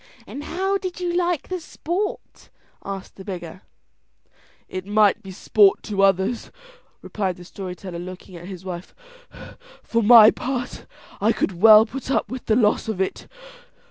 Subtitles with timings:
[0.25, 2.49] "And how did you like the sport?"
[2.83, 3.61] said the beggar.
[4.67, 6.49] "It might be sport to others,"
[7.03, 8.95] replied the story teller looking at his wife,
[9.83, 10.87] "for my part
[11.21, 13.27] I could well put up with the loss of it."